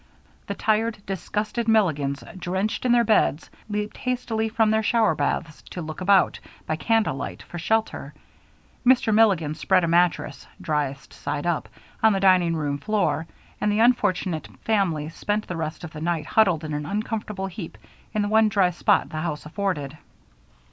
The 0.47 0.55
tired, 0.55 0.97
disgusted 1.05 1.67
Milligans, 1.67 2.23
drenched 2.35 2.85
in 2.87 2.91
their 2.91 3.03
beds, 3.03 3.51
leaped 3.69 3.97
hastily 3.97 4.49
from 4.49 4.71
their 4.71 4.81
shower 4.81 5.13
baths 5.13 5.61
to 5.69 5.81
look 5.83 6.01
about, 6.01 6.39
by 6.65 6.75
candlelight, 6.75 7.43
for 7.43 7.59
shelter. 7.59 8.15
Mr. 8.83 9.13
Milligan 9.13 9.53
spread 9.53 9.83
a 9.83 9.87
mattress, 9.87 10.47
driest 10.59 11.13
side 11.13 11.45
up, 11.45 11.69
on 12.01 12.13
the 12.13 12.19
dining 12.19 12.55
room 12.55 12.79
floor, 12.79 13.27
and 13.61 13.71
the 13.71 13.77
unfortunate 13.81 14.47
family 14.63 15.07
spent 15.09 15.45
the 15.45 15.55
rest 15.55 15.83
of 15.83 15.93
the 15.93 16.01
night 16.01 16.25
huddled 16.25 16.63
in 16.63 16.73
an 16.73 16.87
uncomfortable 16.87 17.45
heap 17.45 17.77
in 18.11 18.23
the 18.23 18.27
one 18.27 18.49
dry 18.49 18.71
spot 18.71 19.09
the 19.09 19.17
house 19.21 19.45
afforded. 19.45 19.99